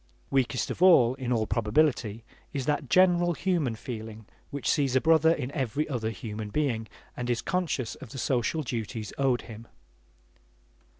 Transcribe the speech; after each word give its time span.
Weakest 0.31 0.71
of 0.71 0.81
all, 0.81 1.13
in 1.13 1.31
all 1.31 1.45
probability, 1.45 2.23
is 2.53 2.65
that 2.65 2.89
general 2.89 3.33
human 3.33 3.75
feeling 3.75 4.25
which 4.49 4.67
sees 4.67 4.95
a 4.95 4.99
brother 4.99 5.31
in 5.31 5.51
every 5.51 5.87
other 5.87 6.09
human 6.09 6.49
being 6.49 6.87
and 7.15 7.29
is 7.29 7.43
conscious 7.43 7.93
of 7.93 8.09
the 8.09 8.17
social 8.17 8.63
duties 8.63 9.13
owed 9.19 9.43
him. 9.43 9.67